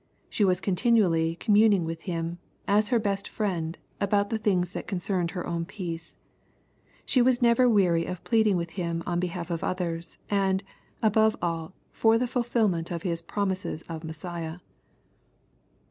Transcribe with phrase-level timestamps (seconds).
[0.29, 5.29] She was continually communing with him, as her best Friend, about the things that concerned
[5.29, 6.17] her own peace.
[7.05, 10.63] She was never weary of pleading with Him on behalf of others, and,
[11.03, 14.57] above all, for the fulfilment of His promises of Messiah.